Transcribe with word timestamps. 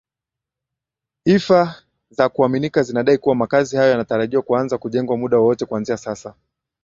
ifa 1.25 1.75
za 2.09 2.29
kuaminika 2.29 2.83
zinadai 2.83 3.17
kuwa 3.17 3.35
makazi 3.35 3.77
hayo 3.77 3.91
yanatarajiwa 3.91 4.41
kuanza 4.41 4.77
kujengwa 4.77 5.17
muda 5.17 5.37
wowote 5.37 5.65
kuanzia 5.65 5.97
sasa 5.97 6.35